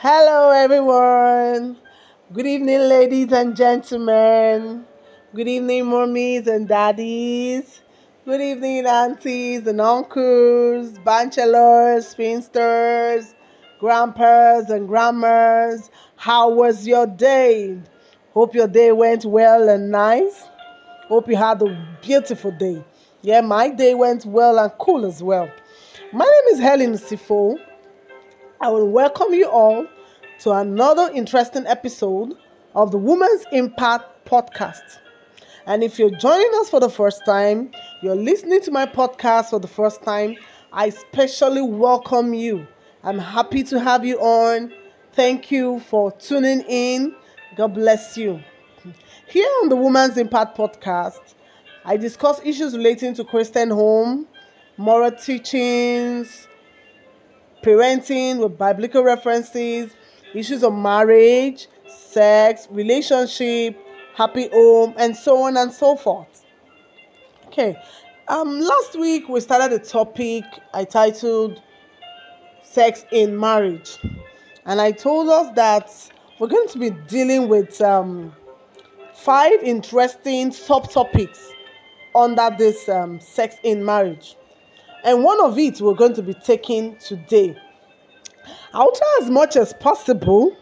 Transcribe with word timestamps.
Hello, 0.00 0.50
everyone. 0.50 1.76
Good 2.32 2.46
evening, 2.46 2.82
ladies 2.82 3.32
and 3.32 3.56
gentlemen. 3.56 4.86
Good 5.34 5.48
evening, 5.48 5.86
mummies 5.86 6.46
and 6.46 6.68
daddies. 6.68 7.80
Good 8.24 8.40
evening, 8.40 8.86
aunties 8.86 9.66
and 9.66 9.80
uncles, 9.80 10.96
bachelors, 11.00 12.06
spinsters, 12.06 13.34
grandpas 13.80 14.70
and 14.70 14.86
grandmas. 14.86 15.90
How 16.14 16.48
was 16.48 16.86
your 16.86 17.08
day? 17.08 17.76
Hope 18.34 18.54
your 18.54 18.68
day 18.68 18.92
went 18.92 19.24
well 19.24 19.68
and 19.68 19.90
nice. 19.90 20.44
Hope 21.08 21.28
you 21.28 21.34
had 21.34 21.60
a 21.60 21.98
beautiful 22.02 22.52
day. 22.52 22.84
Yeah, 23.22 23.40
my 23.40 23.68
day 23.68 23.94
went 23.94 24.24
well 24.26 24.60
and 24.60 24.70
cool 24.78 25.04
as 25.04 25.24
well. 25.24 25.50
My 26.12 26.24
name 26.24 26.54
is 26.54 26.60
Helen 26.60 26.92
Usifo. 26.92 27.58
I 28.60 28.70
will 28.70 28.88
welcome 28.88 29.32
you 29.34 29.48
all 29.48 29.86
to 30.40 30.50
another 30.50 31.12
interesting 31.14 31.64
episode 31.68 32.36
of 32.74 32.90
the 32.90 32.98
Women's 32.98 33.44
Impact 33.52 34.26
Podcast. 34.26 34.98
And 35.66 35.84
if 35.84 35.96
you're 35.96 36.10
joining 36.10 36.50
us 36.56 36.68
for 36.68 36.80
the 36.80 36.90
first 36.90 37.24
time, 37.24 37.70
you're 38.02 38.16
listening 38.16 38.60
to 38.62 38.72
my 38.72 38.84
podcast 38.84 39.50
for 39.50 39.60
the 39.60 39.68
first 39.68 40.02
time, 40.02 40.34
I 40.72 40.86
especially 40.86 41.62
welcome 41.62 42.34
you. 42.34 42.66
I'm 43.04 43.20
happy 43.20 43.62
to 43.62 43.78
have 43.78 44.04
you 44.04 44.18
on. 44.18 44.72
Thank 45.12 45.52
you 45.52 45.78
for 45.78 46.10
tuning 46.10 46.62
in. 46.62 47.14
God 47.54 47.74
bless 47.74 48.16
you. 48.16 48.42
Here 49.28 49.48
on 49.62 49.68
the 49.68 49.76
Women's 49.76 50.16
Impact 50.16 50.58
Podcast, 50.58 51.34
I 51.84 51.96
discuss 51.96 52.40
issues 52.44 52.76
relating 52.76 53.14
to 53.14 53.24
Christian 53.24 53.70
home, 53.70 54.26
moral 54.76 55.12
teachings, 55.12 56.48
parenting 57.62 58.38
with 58.38 58.58
biblical 58.58 59.02
references, 59.02 59.92
issues 60.34 60.62
of 60.62 60.74
marriage, 60.74 61.68
sex, 61.86 62.68
relationship, 62.70 63.76
happy 64.14 64.48
home, 64.48 64.94
and 64.96 65.16
so 65.16 65.42
on 65.42 65.56
and 65.56 65.72
so 65.72 65.96
forth. 65.96 66.44
Okay, 67.46 67.76
um, 68.28 68.60
last 68.60 68.98
week 68.98 69.28
we 69.28 69.40
started 69.40 69.74
a 69.74 69.84
topic 69.84 70.44
I 70.74 70.84
titled 70.84 71.62
Sex 72.62 73.04
in 73.10 73.38
Marriage, 73.38 73.98
and 74.66 74.80
I 74.80 74.92
told 74.92 75.28
us 75.28 75.54
that 75.56 75.90
we're 76.38 76.48
going 76.48 76.68
to 76.68 76.78
be 76.78 76.90
dealing 77.08 77.48
with 77.48 77.80
um, 77.80 78.32
five 79.14 79.62
interesting 79.62 80.50
subtopics 80.50 81.48
under 82.14 82.50
this 82.56 82.88
um, 82.88 83.20
sex 83.20 83.56
in 83.62 83.84
marriage 83.84 84.36
and 85.04 85.22
one 85.22 85.40
of 85.40 85.58
it 85.58 85.80
we're 85.80 85.94
going 85.94 86.14
to 86.14 86.22
be 86.22 86.34
taking 86.34 86.96
today. 86.96 87.56
I'll 88.72 88.92
try 88.92 89.18
as 89.22 89.30
much 89.30 89.56
as 89.56 89.72
possible 89.74 90.56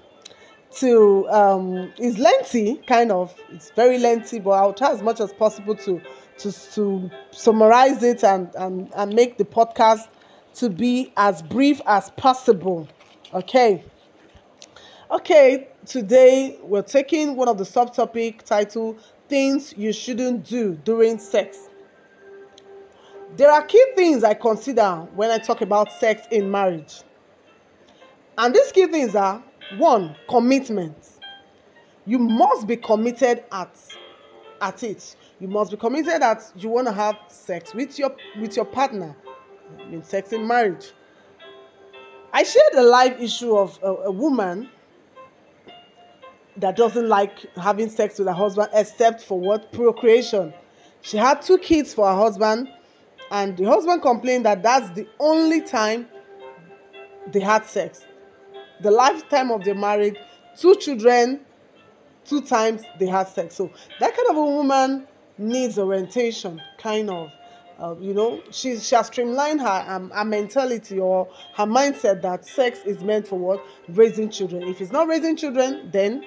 to 0.77 1.27
um 1.28 1.93
it's 1.97 2.19
lengthy 2.19 2.77
kind 2.87 3.11
of 3.11 3.34
it's 3.48 3.70
very 3.70 3.98
lengthy 3.98 4.39
but 4.39 4.51
i'll 4.51 4.75
try 4.75 4.91
as 4.91 5.01
much 5.01 5.20
as 5.20 5.33
possible 5.33 5.75
to 5.75 6.03
to 6.37 6.53
to 6.53 7.11
summarize 7.31 8.03
it 8.03 8.23
and 8.23 8.51
and, 8.56 8.91
and 8.95 9.15
make 9.15 9.39
the 9.39 9.45
podcast 9.45 10.09
to 10.55 10.71
be 10.71 11.12
as 11.19 11.43
brief 11.43 11.83
as 11.87 12.11
possible. 12.12 12.89
Okay. 13.34 13.84
Okay 15.11 15.69
today 15.87 16.59
we're 16.62 16.83
taking 16.83 17.37
one 17.37 17.48
of 17.48 17.59
the 17.59 17.65
subtopic 17.65 18.43
titled 18.43 19.00
things 19.28 19.73
you 19.77 19.93
shouldn't 19.93 20.45
do 20.45 20.75
during 20.84 21.19
sex 21.19 21.69
there 23.34 23.50
are 23.50 23.62
key 23.62 23.84
things 23.96 24.22
I 24.22 24.34
consider 24.34 25.06
when 25.14 25.30
I 25.30 25.38
talk 25.38 25.60
about 25.60 25.92
sex 25.92 26.22
in 26.30 26.50
marriage. 26.50 27.02
And 28.38 28.55
these 28.55 28.70
key 28.72 28.86
things 28.86 29.14
are 29.14 29.42
one, 29.78 30.14
commitment. 30.28 30.96
You 32.04 32.19
must 32.19 32.66
be 32.66 32.77
committed 32.77 33.44
at 33.50 33.77
at 34.60 34.82
it. 34.82 35.16
You 35.41 35.48
must 35.48 35.70
be 35.70 35.76
committed 35.76 36.22
that 36.22 36.50
you 36.56 36.69
want 36.69 36.86
to 36.86 36.92
have 36.92 37.16
sex 37.28 37.75
with 37.75 37.98
your 37.98 38.15
with 38.41 38.56
your 38.56 38.65
partner 38.65 39.15
in 39.91 40.03
sex 40.03 40.32
in 40.32 40.47
marriage. 40.47 40.92
I 42.32 42.42
shared 42.42 42.75
a 42.75 42.82
live 42.82 43.20
issue 43.20 43.56
of 43.56 43.78
a, 43.82 43.86
a 43.86 44.10
woman 44.10 44.69
that 46.59 46.76
doesn't 46.76 47.09
like 47.09 47.47
having 47.56 47.88
sex 47.88 48.19
with 48.19 48.28
her 48.28 48.34
husband 48.34 48.69
except 48.72 49.22
for 49.22 49.38
what 49.38 49.72
procreation. 49.72 50.54
She 51.03 51.16
had 51.16 51.42
two 51.42 51.59
kids 51.59 51.92
for 51.92 52.06
her 52.06 52.15
husband 52.15 52.69
and 53.31 53.56
the 53.56 53.64
husband 53.64 54.03
complained 54.03 54.44
that 54.47 54.62
that's 54.62 54.91
the 54.91 55.06
only 55.19 55.60
time 55.60 56.09
they 57.32 57.41
had 57.41 57.66
sex. 57.66 58.04
The 58.81 58.91
lifetime 58.91 59.50
of 59.50 59.64
their 59.64 59.75
marriage 59.75 60.16
two 60.56 60.75
children 60.76 61.41
two 62.25 62.42
times 62.42 62.82
they 62.98 63.06
had 63.06 63.28
sex. 63.28 63.54
So 63.54 63.70
that 64.00 64.16
kind 64.16 64.31
of 64.31 64.36
a 64.36 64.42
woman 64.42 65.06
needs 65.38 65.78
orientation 65.78 66.60
kind 66.78 67.10
of. 67.10 67.31
Uh, 67.78 67.94
you 68.00 68.15
know 68.15 68.42
she's 68.50 68.88
she 68.88 68.94
has 68.94 69.06
streamlined 69.09 69.60
her 69.60 69.84
um, 69.86 70.09
her 70.09 70.25
mentality 70.25 70.98
or 70.98 71.28
her 71.54 71.66
mindset 71.66 72.22
that 72.22 72.47
sex 72.47 72.78
is 72.86 73.03
meant 73.03 73.28
for 73.28 73.38
what? 73.38 73.62
Raising 73.88 74.31
children. 74.31 74.62
If 74.62 74.81
it's 74.81 74.92
not 74.92 75.09
raising 75.09 75.36
children 75.36 75.91
then 75.92 76.25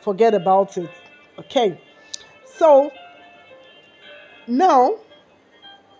forget 0.00 0.34
about 0.34 0.76
it. 0.76 0.90
Okay. 1.38 1.80
So 2.44 2.90
now 4.48 4.96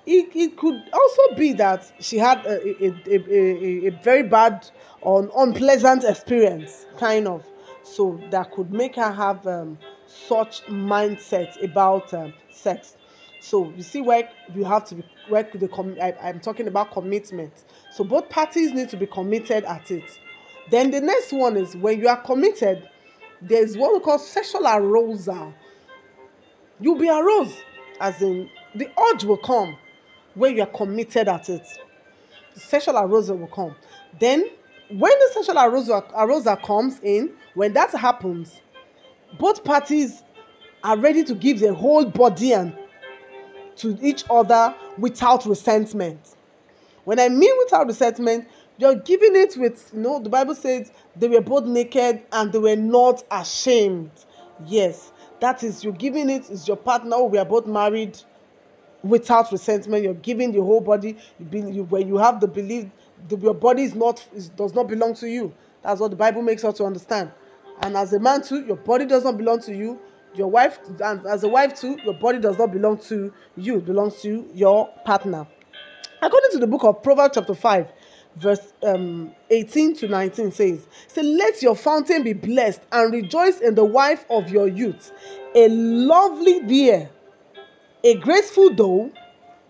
it, 0.07 0.37
it 0.37 0.57
could 0.57 0.83
also 0.93 1.35
be 1.37 1.53
that 1.55 1.91
she 2.01 2.19
had 2.19 2.45
a, 2.45 2.85
a, 2.85 2.93
a, 3.07 3.87
a, 3.87 3.91
very 4.03 4.23
bad 4.23 4.69
or 5.01 5.31
unpleasant 5.37 6.05
experience, 6.05 6.87
kind 6.99 7.27
of. 7.27 7.45
So 7.83 8.21
that 8.31 8.53
could 8.53 8.71
make 8.73 8.97
her 8.97 9.11
have 9.11 9.47
um, 9.47 9.79
such 10.07 10.63
mindset 10.67 11.63
about 11.63 12.13
um, 12.13 12.35
sex. 12.51 12.97
So 13.41 13.73
you 13.77 13.83
see 13.83 14.01
where 14.01 14.29
you 14.55 14.65
have 14.65 14.85
to 14.87 14.97
be 14.97 15.05
work 15.31 15.53
with 15.53 15.63
the 15.63 15.69
com- 15.69 15.97
I, 16.03 16.15
I'm 16.23 16.41
talking 16.41 16.69
about 16.69 16.93
commitment. 16.93 17.53
So 17.91 18.05
both 18.05 18.29
parties 18.29 18.73
need 18.73 18.91
to 18.91 18.97
be 18.97 19.07
committed 19.07 19.65
at 19.65 19.91
it. 19.91 20.19
Then 20.71 20.91
the 20.91 21.01
next 21.01 21.33
one 21.33 21.57
is 21.57 21.77
when 21.77 21.99
you 21.99 22.09
are 22.09 22.21
committed, 22.21 22.89
there's 23.41 23.77
what 23.77 23.93
we 23.93 24.01
call 24.01 24.19
sexual 24.19 24.67
arousal. 24.67 25.53
You'll 26.81 26.99
be 26.99 27.09
aroused, 27.09 27.57
as 28.01 28.21
in 28.21 28.51
the 28.75 28.91
urge 29.13 29.25
will 29.25 29.37
come 29.37 29.77
when 30.35 30.57
you 30.57 30.63
are 30.63 30.67
committed 30.67 31.29
at 31.29 31.49
it. 31.49 31.67
The 32.55 32.61
sexual 32.61 32.99
arousal 32.99 33.37
will 33.37 33.49
come. 33.49 33.75
Then, 34.21 34.49
when 34.91 35.13
the 35.19 35.31
sexual 35.33 35.59
arousal, 35.59 36.05
arousal 36.17 36.57
comes 36.57 37.01
in, 37.03 37.33
when 37.55 37.73
that 37.73 37.91
happens, 37.93 38.61
both 39.39 39.65
parties 39.65 40.23
are 40.83 40.99
ready 40.99 41.25
to 41.25 41.35
give 41.35 41.61
their 41.61 41.73
whole 41.73 42.05
body 42.05 42.53
and 42.53 42.77
to 43.77 43.99
each 44.01 44.25
other 44.31 44.75
without 44.99 45.47
resentment. 45.47 46.37
When 47.05 47.19
I 47.19 47.29
mean 47.29 47.53
without 47.65 47.87
resentment, 47.87 48.47
you're 48.79 48.95
giving 48.95 49.37
it 49.37 49.57
with, 49.57 49.91
you 49.95 50.01
know, 50.01 50.21
the 50.21 50.29
Bible 50.29 50.55
says 50.55 50.91
they 51.17 51.29
were 51.29 51.41
both 51.41 51.65
naked 51.65 52.23
and 52.33 52.53
they 52.53 52.59
were 52.59 52.77
not 52.77 53.23
ashamed. 53.31 54.11
Yes, 54.67 55.13
that 55.41 55.63
is, 55.63 55.83
you're 55.83 55.93
giving 55.93 56.31
it, 56.31 56.51
is 56.51 56.67
your 56.67 56.77
partner, 56.77 57.23
we 57.25 57.39
are 57.39 57.45
both 57.45 57.67
married, 57.67 58.19
without 59.05 59.53
resentment. 59.53 60.03
You're 60.03 60.15
giving 60.15 60.51
the 60.51 60.63
whole 60.63 60.81
body. 60.81 61.17
When 61.39 62.09
you 62.09 62.17
have 62.17 62.41
the 62.41 62.49
belief, 62.49 62.87
your 63.31 63.55
body 63.55 63.85
is 63.85 63.95
not 63.95 64.27
is, 64.35 64.49
does 64.49 64.75
not 64.75 64.89
belong 64.89 65.15
to 65.17 65.29
you. 65.29 65.55
That's 65.83 66.01
what 66.01 66.11
the 66.11 66.17
Bible 66.17 66.43
makes 66.43 66.65
us 66.65 66.79
to 66.79 66.85
understand. 66.85 67.31
And 67.83 67.97
as 67.97 68.13
a 68.13 68.19
man 68.19 68.43
too, 68.43 68.65
your 68.65 68.77
body 68.77 69.05
does 69.05 69.25
not 69.25 69.37
belong 69.37 69.61
to 69.63 69.75
you. 69.75 70.01
Your 70.35 70.49
wife, 70.49 70.81
and 71.01 71.25
as 71.27 71.45
a 71.45 71.49
wife 71.49 71.79
too, 71.79 71.97
your 72.05 72.15
body 72.15 72.41
does 72.41 72.59
not 72.59 72.73
belong 72.73 72.99
to 72.99 73.33
you. 73.57 73.77
It 73.77 73.85
belongs 73.85 74.21
to 74.23 74.49
your 74.53 74.89
partner. 75.05 75.47
According 76.21 76.51
to 76.53 76.59
the 76.59 76.67
book 76.67 76.85
of 76.85 77.03
Proverbs 77.03 77.35
chapter 77.35 77.55
five, 77.55 77.93
verse 78.37 78.73
um, 78.83 79.33
18 79.51 79.95
to 79.97 80.09
19 80.09 80.51
says, 80.51 80.89
Say, 81.07 81.23
let 81.23 81.63
your 81.63 81.77
fountain 81.77 82.23
be 82.23 82.33
blessed 82.33 82.81
and 82.91 83.13
rejoice 83.13 83.61
in 83.61 83.75
the 83.75 83.85
wife 83.85 84.25
of 84.31 84.49
your 84.49 84.67
youth, 84.67 85.13
a 85.55 85.69
lovely 85.69 86.61
deer 86.61 87.11
a 88.05 88.15
graceful 88.17 88.69
doe, 88.71 89.11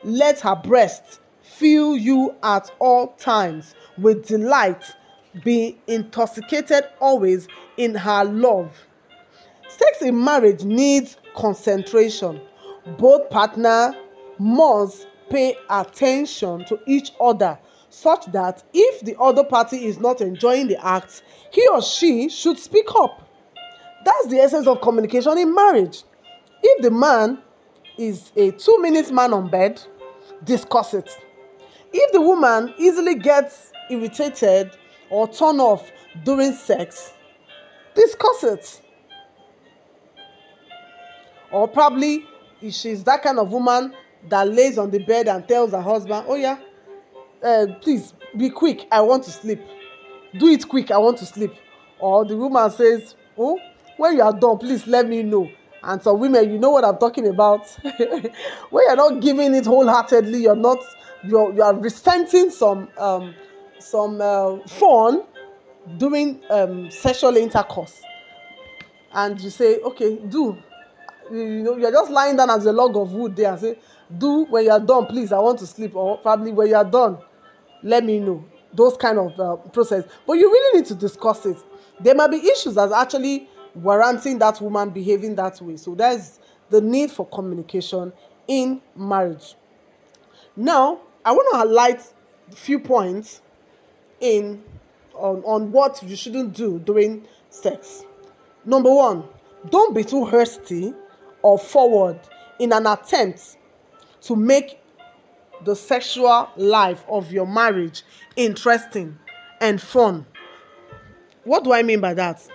let 0.02 0.40
her 0.40 0.56
breast 0.56 1.20
fill 1.40 1.96
you 1.96 2.34
at 2.42 2.68
all 2.80 3.08
times 3.14 3.74
with 3.96 4.26
delight, 4.26 4.84
be 5.44 5.78
intoxicated 5.86 6.84
always 7.00 7.46
in 7.76 7.94
her 7.94 8.24
love. 8.24 8.76
Sex 9.68 10.02
in 10.02 10.22
marriage 10.22 10.64
needs 10.64 11.16
concentration. 11.36 12.40
Both 12.98 13.30
partner 13.30 13.94
must 14.38 15.06
pay 15.30 15.56
attention 15.70 16.64
to 16.66 16.78
each 16.86 17.12
other 17.20 17.58
such 17.90 18.26
that 18.32 18.64
if 18.72 19.02
the 19.02 19.16
other 19.20 19.44
party 19.44 19.86
is 19.86 19.98
not 19.98 20.20
enjoying 20.20 20.66
the 20.66 20.84
act, 20.84 21.22
he 21.52 21.66
or 21.68 21.80
she 21.80 22.28
should 22.28 22.58
speak 22.58 22.86
up. 22.96 23.28
That's 24.04 24.26
the 24.26 24.38
essence 24.40 24.66
of 24.66 24.80
communication 24.80 25.38
in 25.38 25.54
marriage. 25.54 26.02
If 26.62 26.82
the 26.82 26.90
man 26.90 27.38
is 27.98 28.32
a 28.36 28.50
two 28.52 28.80
minutes 28.80 29.10
man 29.10 29.32
on 29.32 29.48
bed, 29.50 29.80
discuss 30.44 30.94
it. 30.94 31.10
If 31.92 32.12
the 32.12 32.20
woman 32.20 32.74
easily 32.78 33.14
gets 33.14 33.72
irritated 33.90 34.70
or 35.10 35.28
turn 35.28 35.60
off 35.60 35.90
during 36.24 36.52
sex, 36.52 37.12
discuss 37.94 38.44
it. 38.44 38.80
Or 41.52 41.68
probably 41.68 42.26
if 42.60 42.74
she's 42.74 43.04
that 43.04 43.22
kind 43.22 43.38
of 43.38 43.52
woman 43.52 43.94
that 44.28 44.48
lays 44.48 44.78
on 44.78 44.90
the 44.90 44.98
bed 44.98 45.28
and 45.28 45.46
tells 45.46 45.72
her 45.72 45.80
husband, 45.80 46.26
Oh, 46.28 46.34
yeah, 46.34 46.58
uh, 47.42 47.66
please 47.80 48.14
be 48.36 48.50
quick, 48.50 48.86
I 48.90 49.00
want 49.02 49.24
to 49.24 49.30
sleep. 49.30 49.60
Do 50.38 50.48
it 50.48 50.68
quick, 50.68 50.90
I 50.90 50.98
want 50.98 51.18
to 51.18 51.26
sleep. 51.26 51.52
Or 52.00 52.24
the 52.24 52.36
woman 52.36 52.70
says, 52.70 53.14
Oh, 53.38 53.58
when 53.96 54.16
you 54.16 54.22
are 54.22 54.32
done, 54.32 54.58
please 54.58 54.86
let 54.86 55.08
me 55.08 55.22
know. 55.22 55.48
And 55.86 56.02
some 56.02 56.18
women, 56.18 56.50
you 56.50 56.58
know 56.58 56.70
what 56.70 56.84
I'm 56.84 56.98
talking 56.98 57.28
about. 57.28 57.68
when 58.70 58.84
you're 58.86 58.96
not 58.96 59.20
giving 59.20 59.54
it 59.54 59.66
wholeheartedly, 59.66 60.42
you're 60.42 60.56
not, 60.56 60.78
you're, 61.24 61.52
you 61.52 61.62
are 61.62 61.74
resenting 61.74 62.50
some, 62.50 62.88
um, 62.98 63.34
some 63.78 64.20
uh, 64.20 64.58
fun 64.66 65.24
doing 65.98 66.40
um, 66.50 66.90
sexual 66.90 67.36
intercourse. 67.36 68.00
And 69.12 69.40
you 69.40 69.50
say, 69.50 69.78
okay, 69.80 70.16
do. 70.16 70.56
You 71.30 71.62
know, 71.62 71.76
you're 71.76 71.92
just 71.92 72.10
lying 72.10 72.36
down 72.36 72.50
as 72.50 72.66
a 72.66 72.72
log 72.72 72.96
of 72.96 73.12
wood 73.12 73.36
there 73.36 73.52
and 73.52 73.60
say, 73.60 73.78
do 74.18 74.44
when 74.46 74.64
you're 74.64 74.80
done, 74.80 75.06
please, 75.06 75.32
I 75.32 75.38
want 75.38 75.58
to 75.60 75.66
sleep. 75.66 75.94
Or 75.94 76.18
probably 76.18 76.52
when 76.52 76.68
you're 76.68 76.84
done, 76.84 77.18
let 77.82 78.04
me 78.04 78.20
know. 78.20 78.44
Those 78.72 78.96
kind 78.96 79.18
of 79.18 79.38
uh, 79.38 79.56
process. 79.68 80.04
But 80.26 80.34
you 80.34 80.50
really 80.50 80.80
need 80.80 80.86
to 80.86 80.94
discuss 80.94 81.46
it. 81.46 81.56
There 82.00 82.14
might 82.14 82.30
be 82.30 82.38
issues 82.38 82.74
that's 82.74 82.92
actually 82.92 83.48
warranting 83.74 84.38
that 84.38 84.60
woman 84.60 84.90
behaving 84.90 85.34
that 85.36 85.60
way. 85.60 85.76
So 85.76 85.94
there's 85.94 86.38
the 86.70 86.80
need 86.80 87.10
for 87.10 87.26
communication 87.26 88.12
in 88.46 88.80
marriage. 88.96 89.54
Now, 90.56 91.00
I 91.24 91.32
want 91.32 91.48
to 91.52 91.56
highlight 91.58 92.00
a 92.52 92.54
few 92.54 92.78
points 92.78 93.40
in 94.20 94.62
on, 95.14 95.42
on 95.44 95.72
what 95.72 96.02
you 96.02 96.16
shouldn't 96.16 96.54
do 96.54 96.78
during 96.80 97.26
sex. 97.50 98.04
Number 98.64 98.92
one, 98.92 99.24
don't 99.70 99.94
be 99.94 100.04
too 100.04 100.24
hasty 100.26 100.94
or 101.42 101.58
forward 101.58 102.18
in 102.58 102.72
an 102.72 102.86
attempt 102.86 103.56
to 104.22 104.36
make 104.36 104.80
the 105.64 105.74
sexual 105.74 106.48
life 106.56 107.04
of 107.08 107.30
your 107.32 107.46
marriage 107.46 108.02
interesting 108.36 109.18
and 109.60 109.80
fun. 109.80 110.26
What 111.44 111.64
do 111.64 111.72
I 111.72 111.82
mean 111.82 112.00
by 112.00 112.14
that? 112.14 112.46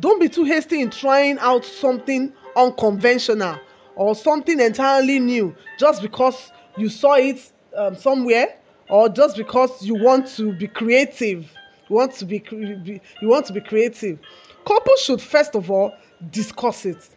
Don't 0.00 0.20
be 0.20 0.28
too 0.28 0.44
hasty 0.44 0.80
in 0.80 0.90
trying 0.90 1.38
out 1.38 1.64
something 1.64 2.32
unconventional 2.56 3.58
or 3.96 4.14
something 4.14 4.60
entirely 4.60 5.18
new 5.18 5.54
just 5.78 6.02
because 6.02 6.52
you 6.76 6.88
saw 6.88 7.14
it 7.14 7.52
um, 7.76 7.96
somewhere 7.96 8.56
or 8.88 9.08
just 9.08 9.36
because 9.36 9.82
you 9.82 9.94
want 9.94 10.28
to 10.28 10.52
be 10.52 10.68
creative. 10.68 11.50
You 11.88 11.96
want 11.96 12.12
to 12.14 12.24
be, 12.24 12.38
be 12.38 13.00
you 13.20 13.28
want 13.28 13.46
to 13.46 13.52
be 13.52 13.60
creative. 13.60 14.18
Couples 14.64 15.00
should 15.00 15.20
first 15.20 15.54
of 15.54 15.70
all 15.70 15.92
discuss 16.30 16.86
it. 16.86 17.08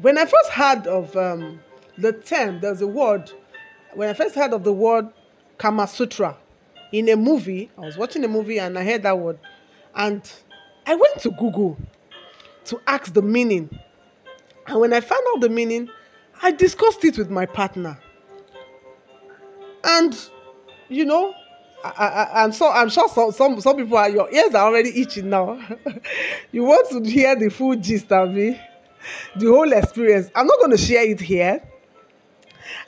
When 0.00 0.16
I 0.16 0.24
first 0.24 0.50
heard 0.50 0.86
of 0.86 1.14
um, 1.16 1.60
the 1.98 2.12
term, 2.12 2.60
there's 2.60 2.80
a 2.80 2.86
word. 2.86 3.30
When 3.94 4.08
I 4.08 4.14
first 4.14 4.34
heard 4.34 4.52
of 4.52 4.64
the 4.64 4.72
word 4.72 5.08
Kama 5.58 5.86
Sutra 5.86 6.36
in 6.92 7.08
a 7.10 7.16
movie, 7.16 7.70
I 7.76 7.82
was 7.82 7.98
watching 7.98 8.24
a 8.24 8.28
movie 8.28 8.58
and 8.58 8.78
I 8.78 8.84
heard 8.84 9.02
that 9.02 9.18
word, 9.18 9.38
and 9.94 10.22
I 10.86 10.94
went 10.94 11.20
to 11.20 11.30
Google 11.30 11.76
to 12.66 12.80
ask 12.86 13.12
the 13.12 13.22
meaning. 13.22 13.70
And 14.66 14.80
when 14.80 14.92
I 14.92 15.00
found 15.00 15.24
out 15.32 15.40
the 15.40 15.48
meaning, 15.48 15.88
I 16.42 16.50
discussed 16.50 17.04
it 17.04 17.18
with 17.18 17.30
my 17.30 17.46
partner. 17.46 17.98
And, 19.84 20.16
you 20.88 21.04
know, 21.04 21.34
I, 21.84 22.44
am 22.44 22.52
so 22.52 22.70
I'm 22.70 22.88
sure 22.88 23.08
some, 23.08 23.32
some 23.32 23.60
some 23.60 23.76
people 23.76 23.98
are 23.98 24.08
your 24.08 24.32
ears 24.32 24.54
are 24.54 24.66
already 24.68 25.00
itching 25.00 25.30
now. 25.30 25.60
you 26.52 26.62
want 26.62 26.88
to 26.90 27.10
hear 27.10 27.34
the 27.34 27.48
full 27.48 27.74
gist 27.74 28.12
of 28.12 28.30
me, 28.30 28.60
the 29.36 29.46
whole 29.46 29.72
experience. 29.72 30.30
I'm 30.34 30.46
not 30.46 30.58
going 30.60 30.70
to 30.70 30.78
share 30.78 31.04
it 31.04 31.20
here. 31.20 31.60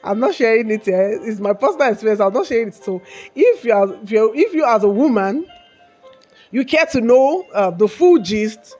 I'm 0.02 0.20
not 0.20 0.34
sharing 0.34 0.70
it 0.70 0.84
here. 0.84 1.18
It's 1.22 1.40
my 1.40 1.54
personal 1.54 1.90
experience. 1.90 2.20
I'm 2.20 2.32
not 2.32 2.46
sharing 2.46 2.68
it. 2.68 2.74
So 2.74 3.02
if 3.34 3.64
you 3.64 3.72
are 3.72 3.92
if 3.94 4.10
you 4.10 4.32
if 4.34 4.54
you 4.54 4.64
as 4.64 4.84
a 4.84 4.88
woman 4.88 5.46
you 6.54 6.64
care 6.64 6.86
to 6.86 7.00
know 7.00 7.44
uh, 7.52 7.72
the 7.72 7.88
full 7.88 8.18
gist, 8.20 8.76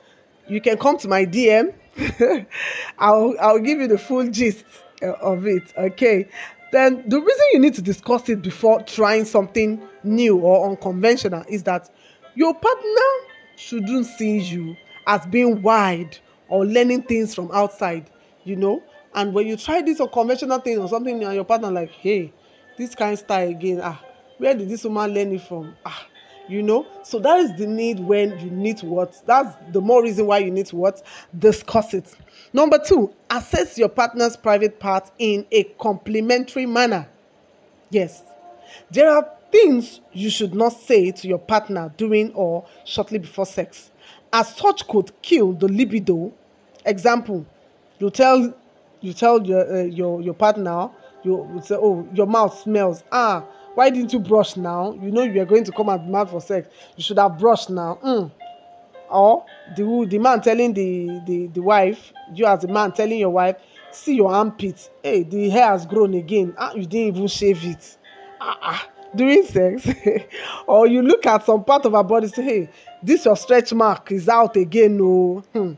you 0.46 0.60
can 0.60 0.78
come 0.78 0.96
to 0.98 1.08
my 1.08 1.26
DM. 1.26 1.74
I'll 3.00 3.34
I'll 3.40 3.58
give 3.58 3.80
you 3.80 3.88
the 3.88 3.98
full 3.98 4.30
gist 4.30 4.64
uh, 5.02 5.08
of 5.14 5.44
it. 5.48 5.64
Okay. 5.76 6.28
Then 6.70 7.02
the 7.08 7.20
reason 7.20 7.44
you 7.52 7.58
need 7.58 7.74
to 7.74 7.82
discuss 7.82 8.28
it 8.28 8.42
before 8.42 8.80
trying 8.84 9.24
something 9.24 9.82
new 10.04 10.38
or 10.38 10.70
unconventional 10.70 11.44
is 11.48 11.64
that 11.64 11.90
your 12.36 12.54
partner 12.54 13.10
shouldn't 13.56 14.06
see 14.06 14.38
you 14.38 14.76
as 15.08 15.26
being 15.26 15.60
wide 15.60 16.16
or 16.48 16.64
learning 16.64 17.02
things 17.02 17.34
from 17.34 17.50
outside, 17.50 18.08
you 18.44 18.54
know. 18.54 18.84
And 19.16 19.34
when 19.34 19.48
you 19.48 19.56
try 19.56 19.82
this 19.82 20.00
unconventional 20.00 20.60
thing 20.60 20.78
or 20.78 20.88
something, 20.88 21.24
and 21.24 21.34
your 21.34 21.44
partner 21.44 21.72
like, 21.72 21.90
hey, 21.90 22.32
this 22.78 22.94
kind 22.94 23.14
of 23.14 23.18
style 23.18 23.48
again, 23.48 23.80
ah, 23.82 24.00
where 24.38 24.54
did 24.54 24.68
this 24.68 24.84
woman 24.84 25.12
learn 25.12 25.32
it 25.32 25.42
from? 25.42 25.74
Ah, 25.84 26.06
you 26.48 26.62
know? 26.62 26.86
So 27.02 27.18
that 27.20 27.38
is 27.40 27.56
the 27.56 27.66
need 27.66 28.00
when 28.00 28.38
you 28.38 28.50
need 28.50 28.78
to 28.78 28.86
what 28.86 29.20
that's 29.26 29.54
the 29.72 29.80
more 29.80 30.02
reason 30.02 30.26
why 30.26 30.38
you 30.38 30.50
need 30.50 30.66
to 30.66 30.76
what 30.76 31.02
discuss 31.38 31.94
it. 31.94 32.14
Number 32.52 32.78
two 32.78 33.12
assess 33.30 33.78
your 33.78 33.88
partner's 33.88 34.36
private 34.36 34.78
part 34.78 35.10
in 35.18 35.46
a 35.50 35.64
complimentary 35.80 36.66
manner. 36.66 37.08
Yes. 37.90 38.22
There 38.90 39.10
are 39.10 39.28
things 39.52 40.00
you 40.12 40.30
should 40.30 40.54
not 40.54 40.72
say 40.72 41.12
to 41.12 41.28
your 41.28 41.38
partner 41.38 41.92
during 41.96 42.32
or 42.34 42.66
shortly 42.84 43.18
before 43.18 43.46
sex. 43.46 43.90
As 44.32 44.54
such 44.56 44.86
could 44.88 45.12
kill 45.22 45.52
the 45.52 45.68
libido. 45.68 46.32
Example 46.84 47.46
you 47.98 48.10
tell 48.10 48.52
you 49.00 49.12
tell 49.12 49.44
your 49.46 49.72
uh, 49.76 49.82
your 49.84 50.20
your 50.20 50.34
partner 50.34 50.90
you 51.22 51.60
say 51.64 51.76
oh 51.78 52.06
your 52.12 52.26
mouth 52.26 52.58
smells. 52.58 53.02
Ah 53.10 53.44
why 53.74 53.90
didn't 53.90 54.12
you 54.12 54.20
brush 54.20 54.56
now? 54.56 54.92
You 54.92 55.10
know 55.10 55.22
you 55.22 55.40
are 55.42 55.46
going 55.46 55.64
to 55.64 55.72
come 55.72 55.88
out 55.88 56.06
mad 56.06 56.30
for 56.30 56.40
sex. 56.40 56.68
You 56.96 57.02
should 57.02 57.18
have 57.18 57.38
brushed 57.38 57.70
now. 57.70 57.98
Mm. 58.04 58.30
Or 59.10 59.44
the 59.76 60.06
the 60.08 60.18
man 60.18 60.40
telling 60.40 60.72
the, 60.72 61.20
the 61.26 61.46
the 61.48 61.60
wife, 61.60 62.12
you 62.32 62.46
as 62.46 62.64
a 62.64 62.68
man 62.68 62.92
telling 62.92 63.18
your 63.18 63.30
wife, 63.30 63.56
see 63.90 64.14
your 64.16 64.32
armpit. 64.32 64.90
Hey, 65.02 65.22
the 65.24 65.50
hair 65.50 65.68
has 65.68 65.86
grown 65.86 66.14
again. 66.14 66.54
Ah, 66.56 66.72
you 66.74 66.86
didn't 66.86 67.16
even 67.16 67.26
shave 67.28 67.64
it. 67.64 67.96
Ah, 68.40 68.58
ah. 68.62 68.88
During 69.14 69.44
sex, 69.44 69.88
or 70.66 70.88
you 70.88 71.00
look 71.00 71.24
at 71.24 71.46
some 71.46 71.62
part 71.62 71.84
of 71.86 71.92
her 71.92 72.02
body, 72.02 72.26
say, 72.26 72.42
hey, 72.42 72.70
this 73.00 73.24
your 73.24 73.36
stretch 73.36 73.72
mark 73.72 74.10
is 74.10 74.28
out 74.28 74.56
again. 74.56 74.96
No. 74.96 75.44
Oh. 75.54 75.60
Hmm. 75.60 75.72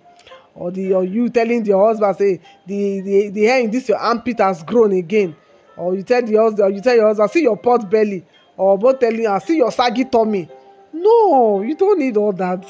Or 0.54 0.70
the 0.70 0.94
or 0.94 1.04
you 1.04 1.28
telling 1.28 1.66
your 1.66 1.86
husband, 1.86 2.16
say, 2.16 2.40
the, 2.66 3.00
the, 3.00 3.28
the 3.28 3.44
hair 3.44 3.60
in 3.60 3.70
this 3.70 3.90
your 3.90 3.98
armpit 3.98 4.38
has 4.38 4.62
grown 4.62 4.92
again 4.92 5.36
or 5.76 5.94
you 5.94 6.02
tell 6.02 6.22
the 6.22 6.36
husband 6.36 6.60
or 6.60 6.70
you 6.70 6.80
tell 6.80 6.94
your 6.94 7.08
husband 7.08 7.28
I 7.28 7.32
see 7.32 7.42
your 7.42 7.56
pot 7.56 7.90
belly. 7.90 8.24
Or 8.56 8.78
both 8.78 9.00
telling 9.00 9.24
her 9.24 9.40
see 9.40 9.56
your 9.56 9.70
saggy 9.70 10.04
tummy. 10.04 10.48
No 10.92 11.62
you 11.62 11.74
don't 11.76 11.98
need 11.98 12.16
all 12.16 12.32
that. 12.32 12.64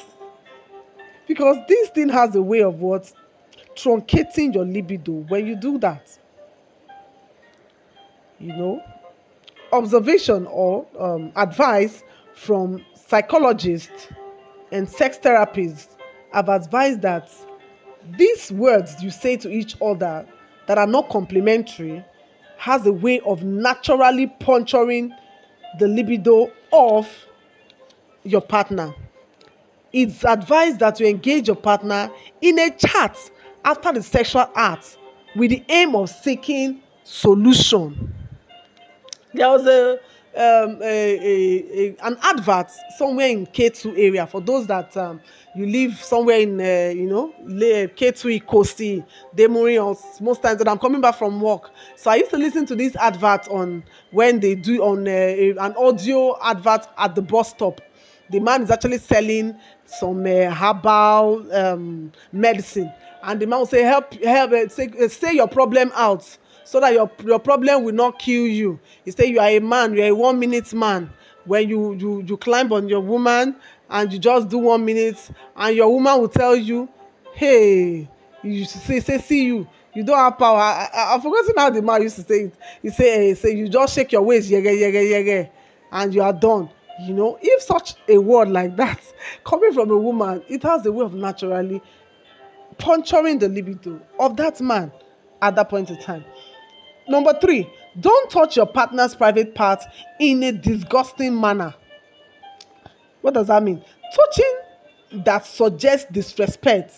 Because 1.26 1.56
this 1.68 1.88
thing 1.90 2.08
has 2.08 2.34
a 2.34 2.42
way 2.42 2.62
of 2.62 2.80
what? 2.80 3.12
Truncating 3.74 4.54
your 4.54 4.64
libido 4.64 5.12
when 5.28 5.46
you 5.46 5.56
do 5.56 5.78
that. 5.78 6.18
You 8.38 8.48
know? 8.48 8.82
Observation 9.72 10.46
or 10.50 10.86
um, 10.98 11.32
advice 11.36 12.02
from 12.34 12.84
psychologists 12.94 14.08
and 14.72 14.88
sex 14.88 15.18
therapists 15.18 15.88
have 16.32 16.48
advised 16.48 17.02
that 17.02 17.30
these 18.16 18.52
words 18.52 19.02
you 19.02 19.10
say 19.10 19.36
to 19.36 19.50
each 19.50 19.76
other 19.82 20.26
that 20.66 20.78
are 20.78 20.86
not 20.86 21.08
complimentary 21.08 22.04
has 22.56 22.86
a 22.86 22.92
way 22.92 23.20
of 23.20 23.42
naturally 23.42 24.26
puncturing 24.40 25.12
the 25.78 25.88
libido 25.88 26.50
of 26.72 27.08
your 28.24 28.40
partner. 28.40 28.94
It's 29.92 30.24
advised 30.24 30.80
that 30.80 31.00
you 31.00 31.06
engage 31.06 31.46
your 31.46 31.56
partner 31.56 32.10
in 32.40 32.58
a 32.58 32.70
chat 32.70 33.18
after 33.64 33.92
the 33.92 34.02
sexual 34.02 34.50
act 34.54 34.98
with 35.36 35.50
the 35.50 35.64
aim 35.68 35.94
of 35.94 36.10
seeking 36.10 36.80
solution. 37.04 38.14
There 39.32 39.48
was 39.48 39.66
a 39.66 39.98
um, 40.36 40.78
a, 40.82 41.18
a, 41.18 41.88
a, 41.88 41.96
an 42.06 42.18
advert 42.22 42.70
somewhere 42.98 43.28
in 43.28 43.46
Ketu 43.46 43.92
area 43.96 44.26
for 44.26 44.40
those 44.40 44.66
that 44.66 44.94
um, 44.96 45.20
you 45.54 45.66
live 45.66 45.96
somewhere 46.02 46.40
in 46.40 46.60
uh, 46.60 46.92
you 46.94 47.06
know 47.08 47.32
Ketu 47.46 48.38
Ikosi, 48.40 49.04
Demuri, 49.34 49.82
or 49.82 49.96
most 50.22 50.42
times 50.42 50.58
that 50.58 50.68
I'm 50.68 50.78
coming 50.78 51.00
back 51.00 51.16
from 51.16 51.40
work. 51.40 51.70
So 51.96 52.10
I 52.10 52.16
used 52.16 52.30
to 52.30 52.36
listen 52.38 52.66
to 52.66 52.76
this 52.76 52.94
advert 52.96 53.48
on 53.48 53.82
when 54.10 54.40
they 54.40 54.54
do 54.54 54.82
on 54.82 55.08
uh, 55.08 55.10
an 55.10 55.74
audio 55.78 56.36
advert 56.42 56.86
at 56.98 57.14
the 57.14 57.22
bus 57.22 57.50
stop. 57.50 57.80
The 58.30 58.40
man 58.40 58.62
is 58.62 58.70
actually 58.70 58.98
selling 58.98 59.56
some 59.86 60.26
uh, 60.26 60.50
herbal 60.50 61.46
um, 61.54 62.12
medicine, 62.32 62.92
and 63.22 63.40
the 63.40 63.46
man 63.46 63.60
will 63.60 63.66
say, 63.66 63.82
"Help, 63.82 64.12
help, 64.22 64.52
uh, 64.52 64.68
say, 64.68 64.90
uh, 65.00 65.08
say 65.08 65.32
your 65.34 65.48
problem 65.48 65.92
out." 65.94 66.36
So 66.66 66.80
that 66.80 66.92
your, 66.92 67.10
your 67.24 67.38
problem 67.38 67.84
will 67.84 67.94
not 67.94 68.18
kill 68.18 68.46
you. 68.46 68.78
He 69.04 69.12
say 69.12 69.26
You 69.26 69.38
are 69.40 69.48
a 69.48 69.60
man, 69.60 69.94
you 69.94 70.02
are 70.02 70.08
a 70.08 70.14
one 70.14 70.38
minute 70.38 70.74
man. 70.74 71.10
when 71.44 71.68
you 71.68 71.94
you 71.94 72.22
you 72.26 72.36
climb 72.36 72.72
on 72.72 72.88
your 72.88 73.00
woman 73.00 73.54
and 73.88 74.12
you 74.12 74.18
just 74.18 74.48
do 74.48 74.58
one 74.58 74.84
minute 74.84 75.30
and 75.56 75.76
your 75.76 75.88
woman 75.92 76.20
will 76.20 76.28
tell 76.28 76.56
you 76.56 76.88
hey 77.34 78.08
you 78.42 78.64
say 78.64 79.00
say 79.00 79.18
see 79.18 79.44
you. 79.46 79.66
You 79.94 80.02
don't 80.04 80.18
have 80.18 80.36
power 80.38 80.58
i 80.58 80.88
i 80.92 81.14
i 81.14 81.20
forgotten 81.20 81.54
how 81.56 81.70
the 81.70 81.80
man 81.82 82.02
used 82.02 82.16
to 82.16 82.22
say 82.22 82.40
it. 82.46 82.54
He 82.82 82.90
say 82.90 83.10
hey 83.28 83.34
say 83.34 83.54
you 83.54 83.68
just 83.68 83.94
shake 83.94 84.10
your 84.12 84.22
waist 84.22 84.50
yege 84.50 84.66
yege 84.66 85.02
yege 85.12 85.50
and 85.92 86.12
you 86.14 86.22
are 86.22 86.32
done. 86.32 86.68
You 87.06 87.14
know 87.14 87.38
if 87.40 87.62
such 87.62 87.94
a 88.08 88.18
word 88.18 88.48
like 88.50 88.74
that 88.76 89.00
coming 89.44 89.72
from 89.72 89.90
a 89.90 89.96
woman 89.96 90.42
it 90.48 90.62
has 90.64 90.84
a 90.84 90.90
way 90.92 91.04
of 91.04 91.14
naturally 91.14 91.80
puncturing 92.78 93.38
the 93.38 93.48
libido 93.48 94.00
of 94.18 94.36
that 94.36 94.60
man 94.60 94.90
at 95.42 95.54
that 95.54 95.68
point 95.68 95.90
in 95.90 95.98
time 95.98 96.24
number 97.08 97.32
three 97.40 97.70
don't 97.98 98.30
touch 98.30 98.56
your 98.56 98.66
partner's 98.66 99.14
private 99.14 99.54
part 99.54 99.82
in 100.20 100.42
a 100.42 100.52
disgusting 100.52 101.38
manner. 101.40 101.74
What 103.22 103.34
does 103.34 103.46
that 103.46 103.62
mean? 103.62 103.82
Touching 104.14 105.24
that 105.24 105.46
suggests 105.46 106.10
disrespect 106.10 106.92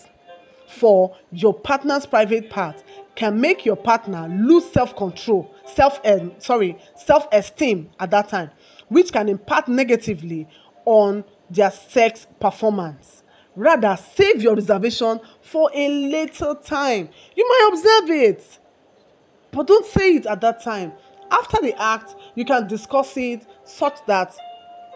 for 0.67 1.15
your 1.31 1.53
partner's 1.53 2.05
private 2.05 2.49
part 2.49 2.83
can 3.15 3.39
make 3.39 3.65
your 3.65 3.75
partner 3.75 4.27
lose 4.29 4.69
self-control 4.71 5.53
self 5.65 5.99
um, 6.05 6.31
sorry 6.37 6.77
self-esteem 6.95 7.89
at 7.99 8.11
that 8.11 8.29
time 8.29 8.51
which 8.89 9.11
can 9.11 9.27
impact 9.29 9.67
negatively 9.67 10.47
on 10.85 11.23
their 11.49 11.71
sex 11.71 12.27
performance. 12.39 13.23
Rather 13.55 13.97
save 14.15 14.41
your 14.41 14.55
reservation 14.55 15.19
for 15.41 15.69
a 15.73 15.89
later 16.09 16.55
time. 16.63 17.09
You 17.35 17.47
might 17.47 17.69
observe 17.73 18.09
it 18.11 18.59
but 19.51 19.67
don't 19.67 19.85
say 19.85 20.15
it 20.15 20.25
at 20.25 20.41
that 20.41 20.63
time 20.63 20.91
after 21.31 21.61
the 21.61 21.73
act 21.81 22.15
you 22.35 22.45
can 22.45 22.67
discuss 22.67 23.15
it 23.17 23.45
such 23.63 24.03
that 24.05 24.35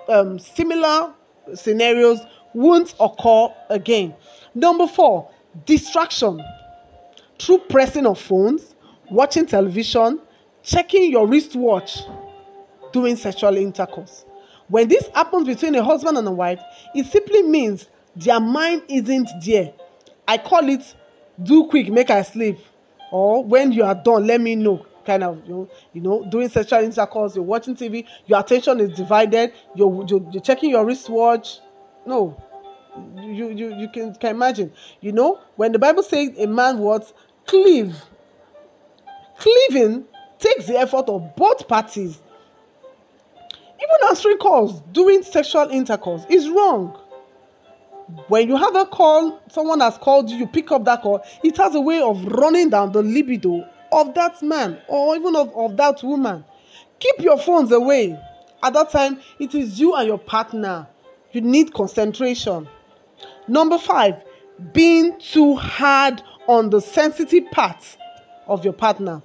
um, 0.09 0.37
similar 0.39 1.13
scenarios 1.53 2.19
won't 2.53 2.93
occur 2.99 3.47
again 3.69 4.13
number 4.55 4.87
four 4.87 5.29
distraction 5.65 6.41
through 7.39 7.59
pressing 7.69 8.05
of 8.05 8.19
phones, 8.19 8.75
watching 9.09 9.45
television, 9.45 10.19
checking 10.61 11.11
your 11.11 11.27
wristwatch 11.27 11.99
during 12.91 13.15
sexual 13.15 13.57
intercourse. 13.57 14.25
When 14.69 14.87
this 14.87 15.07
happens 15.13 15.47
between 15.47 15.75
a 15.75 15.83
husband 15.83 16.17
and 16.17 16.27
a 16.27 16.31
wife, 16.31 16.59
it 16.95 17.05
simply 17.05 17.43
means 17.43 17.89
their 18.15 18.39
mind 18.39 18.83
isn't 18.87 19.29
there. 19.45 19.73
I 20.27 20.37
call 20.37 20.69
it 20.69 20.95
do 21.41 21.67
quick, 21.67 21.91
make 21.91 22.09
I 22.09 22.21
sleep. 22.21 22.59
Or 23.13 23.43
when 23.43 23.71
you 23.71 23.83
are 23.83 23.93
done, 23.93 24.25
let 24.25 24.41
me 24.41 24.55
know. 24.55 24.87
Kind 25.05 25.23
of, 25.23 25.39
you 25.45 25.53
know, 25.53 25.69
you 25.93 26.01
know 26.01 26.25
doing 26.31 26.49
sexual 26.49 26.79
intercourse, 26.79 27.35
you're 27.35 27.43
watching 27.43 27.75
TV, 27.75 28.07
your 28.25 28.39
attention 28.39 28.79
is 28.79 28.97
divided, 28.97 29.53
you're, 29.75 30.03
you're, 30.07 30.25
you're 30.31 30.41
checking 30.41 30.71
your 30.71 30.83
wristwatch. 30.83 31.59
No, 32.07 32.35
you 33.17 33.49
you 33.49 33.75
you 33.75 33.89
can 33.89 34.15
can 34.15 34.31
imagine. 34.31 34.71
You 35.01 35.11
know 35.11 35.39
when 35.57 35.73
the 35.73 35.79
bible 35.79 36.01
says 36.01 36.29
a 36.39 36.47
man 36.47 36.79
what? 36.79 37.13
Cleave. 37.45 37.95
Cleaving 39.37 40.05
takes 40.39 40.65
the 40.65 40.79
effort 40.79 41.07
of 41.07 41.35
both 41.35 41.67
parties. 41.67 42.19
Even 43.51 44.09
answering 44.09 44.37
calls 44.37 44.81
during 44.91 45.21
sexual 45.21 45.69
intercourse 45.69 46.25
is 46.29 46.49
wrong 46.49 46.97
when 48.27 48.47
you 48.47 48.55
have 48.57 48.75
a 48.75 48.85
call 48.85 49.41
someone 49.49 49.79
has 49.79 49.97
called 49.97 50.29
you 50.29 50.37
you 50.37 50.47
pick 50.47 50.71
up 50.71 50.85
that 50.85 51.01
call 51.01 51.23
it 51.43 51.57
has 51.57 51.75
a 51.75 51.81
way 51.81 52.01
of 52.01 52.23
running 52.25 52.69
down 52.69 52.91
the 52.91 53.01
libido 53.01 53.67
of 53.93 54.13
that 54.15 54.41
man 54.41 54.79
or 54.87 55.15
even 55.15 55.35
of, 55.35 55.55
of 55.55 55.77
that 55.77 56.03
woman. 56.03 56.43
Keep 56.99 57.19
your 57.19 57.37
phones 57.37 57.71
away. 57.71 58.19
At 58.61 58.73
that 58.73 58.89
time 58.89 59.19
it 59.39 59.53
is 59.55 59.79
you 59.79 59.95
and 59.95 60.07
your 60.07 60.17
partner. 60.17 60.87
You 61.31 61.41
need 61.41 61.73
concentration. 61.73 62.67
Number 63.47 63.77
five, 63.77 64.23
being 64.73 65.19
too 65.19 65.55
hard 65.55 66.21
on 66.47 66.69
the 66.69 66.81
sensitive 66.81 67.49
parts 67.51 67.97
of 68.47 68.63
your 68.63 68.73
partner. 68.73 69.21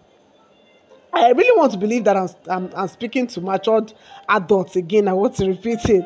I 1.13 1.31
really 1.31 1.59
want 1.59 1.73
to 1.73 1.79
believe 1.79 2.05
that 2.05 2.17
I'm, 2.17 2.29
I'm, 2.49 2.71
I'm, 2.77 2.89
speaking 2.89 3.27
to 3.29 3.41
matured 3.41 3.93
adults 4.29 4.77
again. 4.77 5.09
I 5.09 5.15
want 5.15 5.37
to 5.37 5.47
repeat 5.47 5.85
it. 5.87 6.05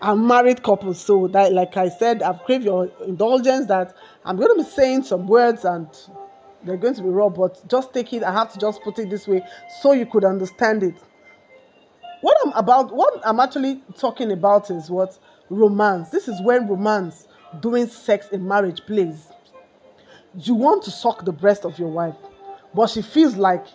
I'm 0.00 0.26
married 0.26 0.62
couple, 0.62 0.94
so 0.94 1.26
that, 1.28 1.52
like 1.52 1.76
I 1.76 1.88
said, 1.88 2.22
I've 2.22 2.40
craved 2.44 2.64
your 2.64 2.90
indulgence 3.04 3.66
that 3.66 3.94
I'm 4.24 4.36
going 4.36 4.56
to 4.56 4.64
be 4.64 4.70
saying 4.70 5.04
some 5.04 5.26
words 5.26 5.64
and 5.64 5.88
they're 6.62 6.76
going 6.76 6.94
to 6.94 7.02
be 7.02 7.08
raw, 7.08 7.28
but 7.28 7.66
just 7.68 7.92
take 7.92 8.12
it. 8.12 8.22
I 8.22 8.32
have 8.32 8.52
to 8.52 8.58
just 8.58 8.82
put 8.82 8.98
it 8.98 9.10
this 9.10 9.26
way 9.26 9.42
so 9.82 9.92
you 9.92 10.06
could 10.06 10.24
understand 10.24 10.82
it. 10.82 10.94
What 12.20 12.36
I'm 12.44 12.52
about, 12.52 12.94
what 12.94 13.20
I'm 13.26 13.40
actually 13.40 13.82
talking 13.98 14.32
about 14.32 14.70
is 14.70 14.88
what 14.88 15.18
romance. 15.50 16.10
This 16.10 16.28
is 16.28 16.40
when 16.40 16.68
romance 16.68 17.26
doing 17.60 17.86
sex 17.86 18.28
in 18.30 18.46
marriage 18.46 18.80
plays. 18.86 19.28
You 20.38 20.54
want 20.54 20.84
to 20.84 20.90
suck 20.90 21.24
the 21.24 21.32
breast 21.32 21.64
of 21.64 21.78
your 21.78 21.90
wife, 21.90 22.16
but 22.72 22.88
she 22.88 23.02
feels 23.02 23.36
like 23.36 23.66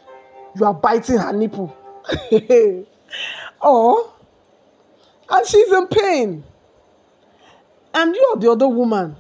you 0.56 0.66
are 0.66 0.74
biting 0.74 1.18
her 1.18 1.34
nipple. 1.34 1.76
or, 3.62 4.14
and 5.30 5.48
she's 5.48 5.72
in 5.72 5.88
pain. 5.88 6.44
And 7.94 8.16
you 8.16 8.32
are 8.34 8.40
the 8.40 8.52
other 8.52 8.68
woman. 8.68 9.16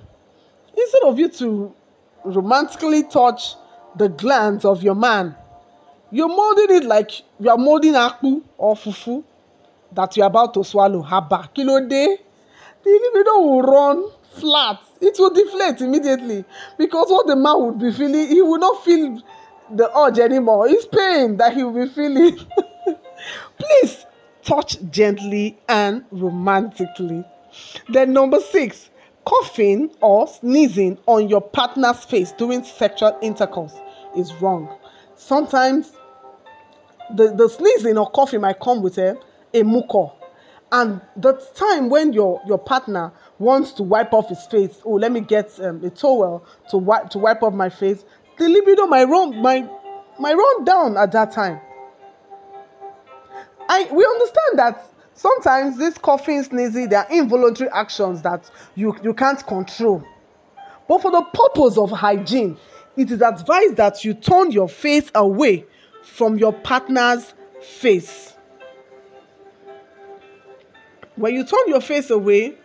Instead 0.77 1.03
of 1.03 1.19
you 1.19 1.29
to 1.29 1.73
romantically 2.23 3.03
touch 3.03 3.55
the 3.95 4.09
glands 4.09 4.65
of 4.65 4.83
your 4.83 4.95
man, 4.95 5.35
you're 6.11 6.27
molding 6.27 6.77
it 6.77 6.83
like 6.85 7.11
you 7.39 7.49
are 7.49 7.57
molding 7.57 7.93
akpu 7.93 8.41
or 8.57 8.75
fufu 8.75 9.23
that 9.93 10.15
you're 10.15 10.27
about 10.27 10.53
to 10.53 10.63
swallow. 10.63 11.03
Haba, 11.03 11.53
kilo 11.53 11.85
day. 11.87 12.17
The 12.83 12.89
libido 12.89 13.41
will 13.41 13.61
run 13.61 14.09
flat 14.31 14.79
it 15.01 15.17
will 15.17 15.29
deflate 15.33 15.81
immediately 15.81 16.43
because 16.77 17.07
what 17.09 17.27
the 17.27 17.35
man 17.35 17.61
would 17.61 17.79
be 17.79 17.91
feeling 17.91 18.27
he 18.27 18.41
will 18.41 18.57
not 18.59 18.83
feel 18.83 19.21
the 19.71 19.95
urge 19.97 20.19
anymore. 20.19 20.67
It's 20.67 20.85
pain 20.85 21.37
that 21.37 21.53
he 21.53 21.63
will 21.63 21.85
be 21.85 21.91
feeling. 21.91 22.37
Please 23.57 24.05
touch 24.43 24.77
gently 24.89 25.59
and 25.67 26.03
romantically. 26.11 27.23
Then 27.89 28.13
number 28.13 28.39
six 28.39 28.89
coughing 29.25 29.91
or 30.01 30.27
sneezing 30.27 30.97
on 31.05 31.29
your 31.29 31.41
partner's 31.41 32.03
face 32.03 32.31
during 32.31 32.63
sexual 32.63 33.17
intercourse 33.21 33.73
is 34.15 34.33
wrong. 34.35 34.75
Sometimes 35.15 35.91
the, 37.15 37.33
the 37.35 37.47
sneezing 37.47 37.97
or 37.97 38.09
coughing 38.09 38.41
might 38.41 38.59
come 38.59 38.81
with 38.81 38.97
a, 38.97 39.17
a 39.53 39.61
mucor. 39.61 40.13
And 40.71 41.01
the 41.15 41.33
time 41.55 41.89
when 41.89 42.13
your 42.13 42.41
your 42.45 42.59
partner 42.59 43.11
wants 43.39 43.71
to 43.73 43.83
wipe 43.83 44.13
off 44.13 44.29
his 44.29 44.45
face 44.45 44.79
oh 44.85 44.93
let 44.93 45.11
me 45.11 45.19
get 45.19 45.59
um, 45.61 45.83
a 45.83 45.89
towel 45.89 46.45
to 46.69 46.77
wipe 46.77 47.09
to 47.09 47.17
wipe 47.17 47.41
off 47.41 47.53
my 47.53 47.69
face 47.69 48.05
the 48.39 48.49
libido 48.49 48.87
might 48.87 49.03
run 49.03 49.41
my 49.41 49.69
my 50.17 50.33
run 50.33 50.63
down 50.63 50.97
at 50.97 51.11
that 51.11 51.31
time. 51.31 51.59
I 53.67 53.87
we 53.91 54.03
understand 54.03 54.57
that 54.57 54.85
sometimes 55.13 55.77
this 55.77 55.97
coughing 55.97 56.41
sneezing 56.43 56.89
they 56.89 56.95
are 56.95 57.07
involuntary 57.11 57.69
actions 57.71 58.21
that 58.23 58.49
you 58.75 58.95
you 59.03 59.13
can't 59.13 59.45
control. 59.45 60.03
But 60.87 61.01
for 61.01 61.11
the 61.11 61.21
purpose 61.21 61.77
of 61.77 61.91
hygiene 61.91 62.57
it 62.97 63.11
is 63.11 63.21
advised 63.21 63.77
that 63.77 64.03
you 64.03 64.13
turn 64.13 64.51
your 64.51 64.67
face 64.67 65.11
away 65.13 65.65
from 66.03 66.37
your 66.37 66.51
partner's 66.53 67.33
face. 67.61 68.33
When 71.15 71.33
you 71.33 71.43
turn 71.43 71.67
your 71.67 71.81
face 71.81 72.09
away, 72.09 72.57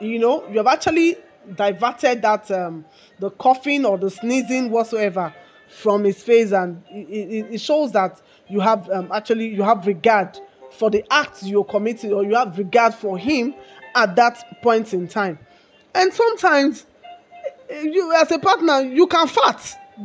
you 0.00 0.18
know, 0.18 0.46
you 0.48 0.58
have 0.58 0.66
actually 0.66 1.16
diverted 1.54 2.22
that 2.22 2.50
um, 2.50 2.84
the 3.18 3.30
coughing 3.30 3.84
or 3.84 3.98
the 3.98 4.10
sneezing 4.10 4.70
whatsoever 4.70 5.34
from 5.68 6.04
his 6.04 6.22
face, 6.22 6.52
and 6.52 6.82
it, 6.90 7.46
it 7.54 7.60
shows 7.60 7.92
that 7.92 8.20
you 8.48 8.60
have 8.60 8.88
um, 8.90 9.10
actually 9.12 9.48
you 9.48 9.62
have 9.62 9.86
regard 9.86 10.38
for 10.70 10.90
the 10.90 11.04
act 11.10 11.42
you're 11.42 11.64
committing, 11.64 12.12
or 12.12 12.24
you 12.24 12.34
have 12.34 12.56
regard 12.58 12.94
for 12.94 13.18
him 13.18 13.54
at 13.94 14.16
that 14.16 14.62
point 14.62 14.92
in 14.94 15.08
time. 15.08 15.38
And 15.94 16.12
sometimes, 16.12 16.86
you 17.70 18.12
as 18.14 18.30
a 18.30 18.38
partner, 18.38 18.80
you 18.80 19.06
can 19.06 19.28
fart 19.28 19.60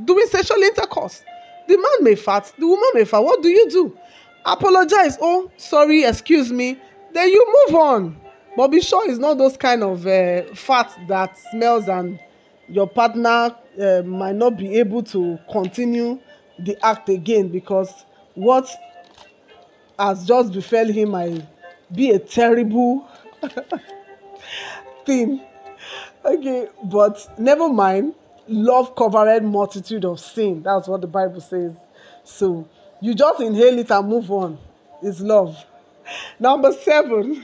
doing 0.06 0.28
sexual 0.28 0.62
intercourse. 0.62 1.24
The 1.68 1.78
man 1.78 2.04
may 2.04 2.16
fart, 2.16 2.54
the 2.58 2.68
woman 2.68 2.90
may 2.94 3.04
fart. 3.06 3.24
What 3.24 3.42
do 3.42 3.50
you 3.50 3.70
do? 3.70 3.98
Apologize. 4.46 5.18
Oh, 5.22 5.52
sorry, 5.58 6.04
excuse 6.04 6.52
me 6.52 6.80
then 7.18 7.30
you 7.30 7.66
move 7.68 7.76
on 7.76 8.18
but 8.58 8.70
be 8.70 8.82
sure 8.82 9.08
it's 9.08 9.20
not 9.20 9.38
those 9.38 9.56
kind 9.56 9.84
of 9.84 10.08
uh, 10.08 10.42
fat 10.56 10.92
that 11.08 11.38
smells 11.52 11.88
and 11.88 12.20
your 12.68 12.88
partner 12.90 13.56
uh, 13.80 14.02
might 14.02 14.36
not 14.36 14.58
be 14.58 14.80
able 14.80 15.04
to 15.04 15.38
continue 15.52 16.20
the 16.58 16.76
act 16.84 17.08
again 17.08 17.50
because 17.50 18.04
what 18.34 18.68
has 20.00 20.26
just 20.26 20.52
befell 20.54 20.88
him 20.88 21.12
might 21.12 21.46
be 21.94 22.10
a 22.10 22.18
terrible 22.18 23.08
thing. 25.06 25.40
Okay 26.26 26.68
but 26.86 27.28
never 27.38 27.70
mind. 27.70 28.16
Love 28.48 28.96
covered 28.96 29.44
multitude 29.44 30.04
of 30.04 30.20
sin. 30.20 30.64
That's 30.64 30.88
what 30.88 31.02
the 31.02 31.08
bible 31.08 31.42
says. 31.42 31.74
So 32.24 32.68
you 33.02 33.14
just 33.14 33.40
inhale 33.40 33.78
it 33.78 33.92
and 33.92 34.08
move 34.08 34.32
on. 34.32 34.58
It's 35.04 35.20
love. 35.20 35.64
Number 36.40 36.72
seven, 36.72 37.44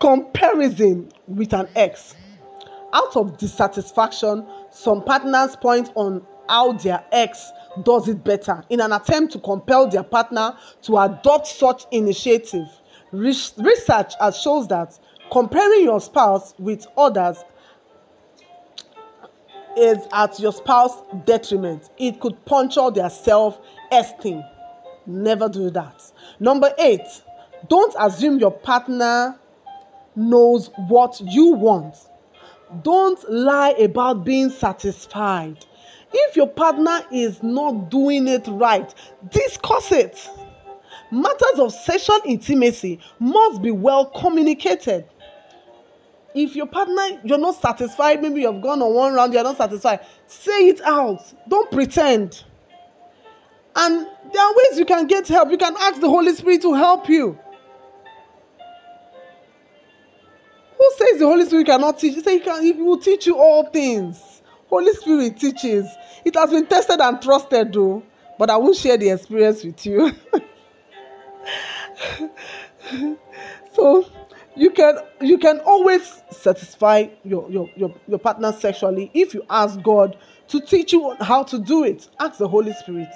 comparison 0.00 1.12
with 1.28 1.52
an 1.52 1.68
ex. 1.76 2.16
Out 2.92 3.16
of 3.16 3.36
dissatisfaction, 3.38 4.44
some 4.70 5.04
partners 5.04 5.54
point 5.56 5.92
on 5.94 6.26
how 6.48 6.72
their 6.72 7.04
ex 7.12 7.52
does 7.84 8.08
it 8.08 8.24
better 8.24 8.64
in 8.70 8.80
an 8.80 8.92
attempt 8.92 9.32
to 9.34 9.38
compel 9.38 9.88
their 9.88 10.02
partner 10.02 10.56
to 10.82 10.98
adopt 10.98 11.46
such 11.46 11.84
initiative. 11.92 12.66
Research 13.12 14.14
has 14.20 14.40
shows 14.40 14.66
that 14.68 14.98
comparing 15.30 15.84
your 15.84 16.00
spouse 16.00 16.54
with 16.58 16.86
others 16.96 17.44
is 19.76 19.98
at 20.12 20.40
your 20.40 20.52
spouse's 20.52 21.02
detriment. 21.24 21.90
It 21.98 22.18
could 22.18 22.44
puncture 22.44 22.90
their 22.90 23.10
self-esteem. 23.10 24.42
Never 25.06 25.48
do 25.48 25.70
that. 25.70 26.02
Number 26.40 26.74
eight, 26.78 27.06
don't 27.68 27.94
assume 28.00 28.40
your 28.40 28.50
partner 28.50 29.38
knows 30.16 30.70
what 30.88 31.20
you 31.20 31.48
want. 31.48 31.96
Don't 32.82 33.18
lie 33.30 33.70
about 33.70 34.24
being 34.24 34.50
satisfied. 34.50 35.64
If 36.12 36.36
your 36.36 36.48
partner 36.48 37.00
is 37.12 37.42
not 37.42 37.90
doing 37.90 38.28
it 38.28 38.46
right, 38.48 38.92
discuss 39.30 39.92
it. 39.92 40.28
Matters 41.10 41.58
of 41.58 41.72
sexual 41.72 42.20
intimacy 42.24 43.00
must 43.18 43.62
be 43.62 43.70
well 43.70 44.06
communicated. 44.06 45.04
If 46.34 46.54
your 46.54 46.66
partner, 46.66 47.20
you're 47.24 47.38
not 47.38 47.60
satisfied, 47.60 48.22
maybe 48.22 48.42
you've 48.42 48.62
gone 48.62 48.80
on 48.82 48.94
one 48.94 49.14
round, 49.14 49.32
you're 49.32 49.42
not 49.42 49.56
satisfied, 49.56 50.00
say 50.28 50.68
it 50.68 50.80
out. 50.82 51.20
Don't 51.48 51.70
pretend. 51.72 52.44
And 53.74 54.06
there 54.32 54.42
are 54.42 54.54
ways 54.54 54.78
you 54.78 54.84
can 54.84 55.06
get 55.06 55.26
help. 55.26 55.50
You 55.50 55.58
can 55.58 55.74
ask 55.78 56.00
the 56.00 56.08
Holy 56.08 56.32
Spirit 56.34 56.62
to 56.62 56.74
help 56.74 57.08
you. 57.08 57.38
Says 61.00 61.18
the 61.18 61.26
Holy 61.26 61.44
Spirit 61.46 61.66
cannot 61.66 61.98
teach? 61.98 62.14
He 62.14 62.20
said 62.20 62.32
he, 62.32 62.40
can, 62.40 62.62
he 62.62 62.72
will 62.72 62.98
teach 62.98 63.26
you 63.26 63.36
all 63.36 63.64
things. 63.70 64.42
Holy 64.68 64.92
Spirit 64.94 65.38
teaches. 65.38 65.86
It 66.24 66.34
has 66.36 66.50
been 66.50 66.66
tested 66.66 67.00
and 67.00 67.20
trusted, 67.20 67.72
though. 67.72 68.02
But 68.38 68.50
I 68.50 68.56
won't 68.56 68.76
share 68.76 68.96
the 68.96 69.10
experience 69.10 69.64
with 69.64 69.84
you. 69.84 70.12
so 73.72 74.06
you 74.56 74.70
can 74.70 74.98
you 75.20 75.38
can 75.38 75.60
always 75.60 76.22
satisfy 76.30 77.08
your, 77.22 77.50
your, 77.50 77.70
your, 77.76 77.94
your 78.08 78.18
partner 78.18 78.52
sexually 78.52 79.10
if 79.14 79.34
you 79.34 79.44
ask 79.50 79.80
God 79.82 80.16
to 80.48 80.60
teach 80.60 80.92
you 80.92 81.14
how 81.20 81.42
to 81.44 81.58
do 81.58 81.84
it. 81.84 82.08
Ask 82.18 82.38
the 82.38 82.48
Holy 82.48 82.72
Spirit. 82.72 83.08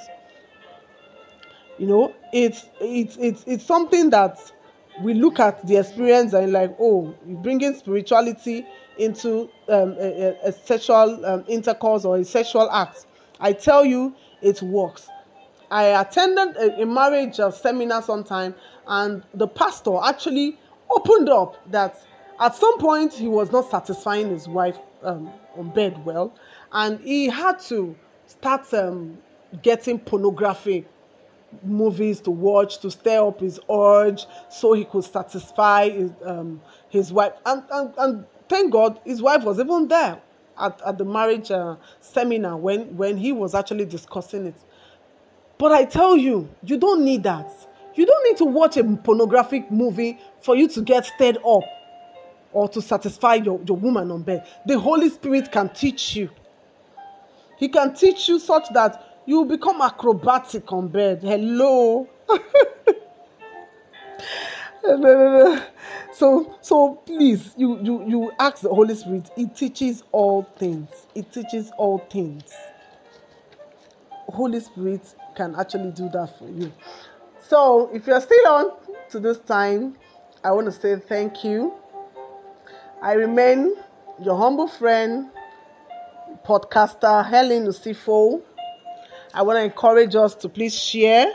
You 1.78 1.86
know, 1.86 2.14
it's 2.32 2.66
it's 2.80 3.16
it's 3.16 3.44
it's 3.46 3.64
something 3.64 4.10
that 4.10 4.38
we 5.02 5.14
look 5.14 5.40
at 5.40 5.66
the 5.66 5.76
experience 5.76 6.32
and 6.32 6.52
like, 6.52 6.74
oh, 6.80 7.14
bringing 7.26 7.74
spirituality 7.74 8.66
into 8.98 9.50
um, 9.68 9.96
a, 9.98 10.36
a, 10.44 10.52
sexual 10.52 11.24
um, 11.26 11.44
intercourse 11.48 12.04
or 12.04 12.16
a 12.18 12.24
sexual 12.24 12.70
act. 12.70 13.06
I 13.40 13.52
tell 13.52 13.84
you, 13.84 14.14
it 14.40 14.62
works. 14.62 15.08
I 15.70 16.00
attended 16.00 16.56
a, 16.56 16.82
a 16.82 16.86
marriage 16.86 17.40
seminar 17.52 18.02
sometime, 18.02 18.54
and 18.86 19.24
the 19.34 19.48
pastor 19.48 19.98
actually 20.04 20.58
opened 20.90 21.28
up 21.28 21.56
that 21.72 22.00
at 22.40 22.54
some 22.54 22.78
point 22.78 23.12
he 23.12 23.26
was 23.26 23.50
not 23.50 23.70
satisfying 23.70 24.30
his 24.30 24.46
wife 24.46 24.78
um, 25.02 25.30
on 25.56 25.70
bed 25.70 26.04
well, 26.04 26.32
and 26.72 27.00
he 27.00 27.26
had 27.26 27.58
to 27.60 27.96
start 28.26 28.72
um, 28.74 29.18
getting 29.62 29.98
pornography 29.98 30.84
movies 31.62 32.20
to 32.22 32.30
watch 32.30 32.78
to 32.78 32.90
stir 32.90 33.26
up 33.26 33.40
his 33.40 33.60
urge 33.70 34.26
so 34.50 34.72
he 34.72 34.84
could 34.84 35.04
satisfy 35.04 35.88
his, 35.88 36.10
um, 36.24 36.60
his 36.88 37.12
wife. 37.12 37.32
And, 37.46 37.62
and, 37.70 37.94
and 37.98 38.24
thank 38.48 38.72
God 38.72 39.00
his 39.04 39.22
wife 39.22 39.44
was 39.44 39.58
even 39.60 39.88
there 39.88 40.20
at, 40.58 40.80
at 40.86 40.98
the 40.98 41.04
marriage 41.04 41.50
uh, 41.50 41.76
seminar 42.00 42.56
when, 42.56 42.96
when 42.96 43.16
he 43.16 43.32
was 43.32 43.54
actually 43.54 43.84
discussing 43.84 44.46
it. 44.46 44.56
But 45.58 45.72
I 45.72 45.84
tell 45.84 46.16
you, 46.16 46.48
you 46.62 46.76
don't 46.76 47.04
need 47.04 47.22
that. 47.24 47.50
You 47.94 48.06
don't 48.06 48.24
need 48.24 48.36
to 48.38 48.44
watch 48.44 48.76
a 48.76 48.84
pornographic 48.84 49.70
movie 49.70 50.18
for 50.40 50.56
you 50.56 50.68
to 50.68 50.82
get 50.82 51.06
stirred 51.06 51.38
up 51.46 51.62
or 52.52 52.68
to 52.68 52.82
satisfy 52.82 53.34
your, 53.34 53.60
your 53.66 53.76
woman 53.76 54.10
on 54.10 54.22
bed. 54.22 54.46
The 54.66 54.78
Holy 54.78 55.08
Spirit 55.10 55.52
can 55.52 55.68
teach 55.68 56.16
you. 56.16 56.30
He 57.56 57.68
can 57.68 57.94
teach 57.94 58.28
you 58.28 58.38
such 58.38 58.64
that 58.74 59.13
you 59.26 59.44
become 59.44 59.80
acrobatic 59.80 60.72
on 60.72 60.88
bed. 60.88 61.22
Hello. 61.22 62.08
so 66.12 66.54
so 66.60 66.94
please 67.06 67.54
you 67.56 67.80
you 67.82 68.06
you 68.06 68.32
ask 68.38 68.60
the 68.60 68.68
holy 68.68 68.94
spirit. 68.94 69.30
It 69.36 69.56
teaches 69.56 70.02
all 70.12 70.42
things. 70.58 70.88
It 71.14 71.32
teaches 71.32 71.70
all 71.78 71.98
things. 72.10 72.44
Holy 74.28 74.60
spirit 74.60 75.14
can 75.36 75.54
actually 75.54 75.90
do 75.92 76.08
that 76.10 76.38
for 76.38 76.48
you. 76.48 76.72
So 77.40 77.90
if 77.92 78.06
you're 78.06 78.20
still 78.20 78.46
on 78.48 78.72
to 79.10 79.20
this 79.20 79.38
time 79.38 79.96
i 80.42 80.50
want 80.50 80.66
to 80.66 80.72
say 80.72 80.96
thank 80.96 81.44
you. 81.44 81.72
I 83.02 83.12
remain 83.14 83.74
your 84.22 84.36
humble 84.36 84.68
friend 84.68 85.30
podcaster 86.46 87.24
helen 87.24 87.66
usifo 87.66 88.42
I 89.34 89.42
want 89.42 89.56
to 89.58 89.64
encourage 89.64 90.14
us 90.14 90.36
to 90.36 90.48
please 90.48 90.78
share 90.78 91.26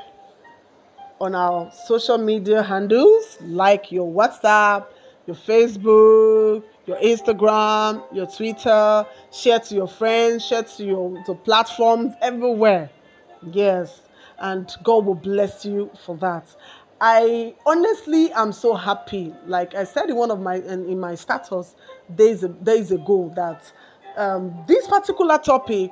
on 1.19 1.35
our 1.35 1.69
social 1.85 2.17
media 2.17 2.63
handles 2.63 3.37
like 3.41 3.91
your 3.91 4.09
WhatsApp, 4.09 4.85
your 5.27 5.35
Facebook, 5.35 6.63
your 6.85 6.95
Instagram, 6.99 8.01
your 8.15 8.25
Twitter. 8.25 9.05
Share 9.33 9.59
to 9.59 9.75
your 9.75 9.89
friends, 9.89 10.45
share 10.45 10.63
to 10.63 10.85
your 10.85 11.21
to 11.25 11.35
platforms 11.35 12.13
everywhere. 12.21 12.89
Yes, 13.51 14.01
and 14.39 14.73
God 14.83 15.05
will 15.05 15.15
bless 15.15 15.65
you 15.65 15.91
for 16.05 16.15
that. 16.19 16.45
I 17.01 17.53
honestly 17.65 18.31
am 18.31 18.53
so 18.53 18.75
happy. 18.75 19.33
Like 19.45 19.75
I 19.75 19.83
said 19.83 20.09
in 20.09 20.15
one 20.15 20.31
of 20.31 20.39
my 20.39 20.55
in, 20.55 20.87
in 20.87 21.01
my 21.01 21.15
status 21.15 21.75
days 22.15 22.45
days 22.63 22.91
ago 22.91 23.29
that 23.35 23.69
um, 24.15 24.53
this 24.69 24.87
particular 24.87 25.37
topic 25.37 25.91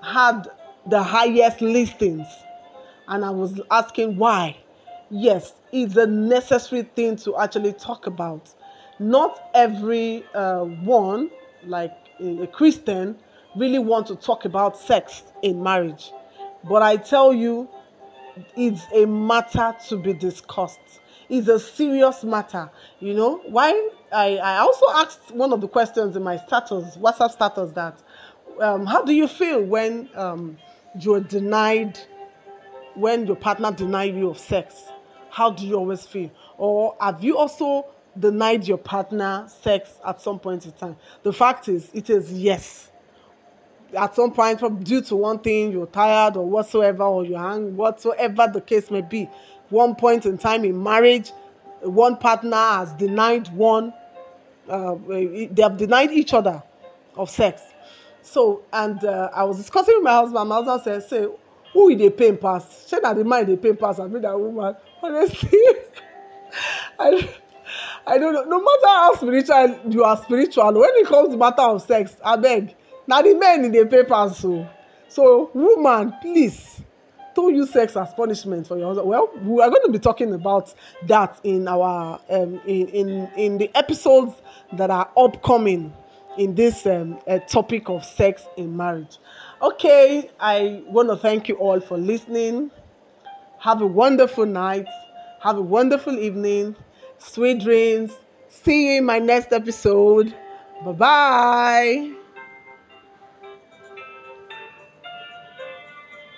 had 0.00 0.48
the 0.86 1.02
highest 1.02 1.60
listings. 1.60 2.26
And 3.08 3.24
I 3.24 3.30
was 3.30 3.60
asking 3.70 4.16
why. 4.16 4.56
Yes, 5.10 5.52
it's 5.72 5.96
a 5.96 6.06
necessary 6.06 6.82
thing 6.82 7.16
to 7.16 7.36
actually 7.36 7.72
talk 7.74 8.06
about. 8.06 8.52
Not 8.98 9.50
every 9.54 10.24
uh, 10.34 10.60
one, 10.60 11.30
like 11.66 11.96
a 12.20 12.46
Christian, 12.46 13.16
really 13.56 13.78
want 13.78 14.06
to 14.08 14.16
talk 14.16 14.44
about 14.44 14.76
sex 14.76 15.22
in 15.42 15.62
marriage. 15.62 16.12
But 16.68 16.82
I 16.82 16.96
tell 16.96 17.32
you, 17.32 17.68
it's 18.56 18.82
a 18.94 19.06
matter 19.06 19.74
to 19.88 19.96
be 19.96 20.12
discussed. 20.12 20.80
It's 21.28 21.48
a 21.48 21.58
serious 21.58 22.24
matter. 22.24 22.70
You 23.00 23.14
know, 23.14 23.42
why 23.46 23.90
I, 24.12 24.36
I 24.36 24.58
also 24.58 24.86
asked 24.94 25.30
one 25.32 25.52
of 25.52 25.60
the 25.60 25.68
questions 25.68 26.16
in 26.16 26.22
my 26.22 26.36
status, 26.38 26.96
WhatsApp 26.96 27.30
status, 27.32 27.72
that 27.72 28.02
um, 28.60 28.86
how 28.86 29.02
do 29.02 29.12
you 29.12 29.28
feel 29.28 29.62
when 29.62 30.08
um, 30.14 30.56
you're 31.00 31.20
denied 31.20 31.98
when 32.94 33.26
your 33.26 33.36
partner 33.36 33.72
denied 33.72 34.14
you 34.14 34.30
of 34.30 34.38
sex 34.38 34.84
how 35.34 35.50
do 35.50 35.66
you 35.66 35.74
always 35.74 36.06
feel? 36.06 36.30
Or 36.58 36.94
have 37.00 37.24
you 37.24 37.36
also 37.36 37.86
denied 38.18 38.68
your 38.68 38.78
partner 38.78 39.46
sex 39.48 39.90
at 40.06 40.20
some 40.20 40.38
point 40.38 40.64
in 40.64 40.70
time? 40.72 40.96
The 41.24 41.32
fact 41.32 41.68
is 41.68 41.90
it 41.92 42.08
is 42.08 42.32
yes. 42.32 42.92
At 43.96 44.14
some 44.14 44.32
point 44.32 44.84
due 44.84 45.02
to 45.02 45.16
one 45.16 45.40
thing 45.40 45.72
you're 45.72 45.88
tired 45.88 46.36
or 46.36 46.48
whatsoever 46.48 47.02
or 47.02 47.24
you're 47.24 47.38
hungry 47.38 47.72
whatsoever 47.72 48.48
the 48.52 48.60
case 48.60 48.90
may 48.92 49.02
be 49.02 49.28
one 49.70 49.94
point 49.96 50.24
in 50.24 50.38
time 50.38 50.64
in 50.64 50.80
marriage 50.80 51.32
one 51.80 52.16
partner 52.16 52.56
has 52.56 52.92
denied 52.94 53.46
one 53.54 53.92
uh, 54.68 54.96
they 55.06 55.62
have 55.62 55.76
denied 55.76 56.10
each 56.10 56.34
other 56.34 56.60
of 57.16 57.30
sex 57.30 57.62
so 58.24 58.62
and 58.72 59.04
uh, 59.04 59.30
i 59.34 59.44
was 59.44 59.56
discussing 59.58 59.94
with 59.94 60.02
my 60.04 60.12
husband 60.12 60.48
my 60.48 60.56
husband 60.56 60.82
said 60.82 61.02
say 61.08 61.28
who 61.74 61.90
e 61.90 61.96
dey 61.96 62.08
pain 62.10 62.36
pass? 62.38 62.86
Shey 62.88 62.98
na 63.02 63.12
the 63.12 63.24
man 63.24 63.44
dey 63.46 63.56
pain 63.56 63.76
pass 63.76 63.98
abi 63.98 64.20
na 64.20 64.36
woman. 64.36 64.74
Honestly 65.02 65.58
i 66.98 67.28
i 68.06 68.16
don't 68.18 68.32
know. 68.32 68.44
No 68.44 68.60
matter 68.60 68.86
how 68.86 69.14
spiritual 69.16 69.80
you 69.90 70.04
are 70.04 70.16
spiritual 70.16 70.72
when 70.72 70.90
it 70.94 71.06
comes 71.06 71.30
to 71.30 71.36
matter 71.36 71.62
of 71.62 71.82
sex 71.82 72.16
abeg 72.24 72.74
na 73.06 73.20
the 73.22 73.34
men 73.34 73.64
e 73.66 73.68
dey 73.70 73.84
pay 73.84 74.04
pass 74.04 74.42
o 74.44 74.66
so 75.08 75.50
woman 75.52 76.14
please 76.22 76.80
don't 77.34 77.54
use 77.54 77.70
sex 77.70 77.96
as 77.96 78.14
punishment 78.14 78.64
for 78.68 78.78
your 78.78 78.86
husband. 78.88 79.08
Well 79.08 79.28
we 79.42 79.60
are 79.60 79.68
going 79.68 79.82
to 79.86 79.90
be 79.92 79.98
talking 79.98 80.32
about 80.32 80.72
that 81.08 81.40
in 81.42 81.66
our 81.66 82.20
um 82.30 82.60
in 82.66 82.86
in 82.88 83.28
in 83.36 83.58
the 83.58 83.70
episodes 83.76 84.34
that 84.74 84.90
are 84.90 85.10
upcoming 85.16 85.92
in 86.38 86.54
this 86.54 86.86
um, 86.86 87.18
uh, 87.26 87.38
topic 87.40 87.88
of 87.88 88.04
sex 88.04 88.48
in 88.56 88.76
marriage. 88.76 89.18
Okay, 89.62 90.30
I 90.40 90.82
want 90.86 91.08
to 91.08 91.16
thank 91.16 91.48
you 91.48 91.56
all 91.56 91.80
for 91.80 91.98
listening. 91.98 92.70
Have 93.58 93.80
a 93.82 93.86
wonderful 93.86 94.46
night. 94.46 94.86
Have 95.40 95.58
a 95.58 95.62
wonderful 95.62 96.18
evening. 96.18 96.76
Sweet 97.18 97.60
dreams. 97.60 98.12
See 98.48 98.92
you 98.92 98.98
in 98.98 99.04
my 99.04 99.18
next 99.18 99.52
episode. 99.52 100.34
Bye 100.84 100.92
bye. 100.92 102.23